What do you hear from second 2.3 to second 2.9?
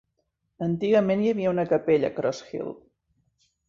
Hill.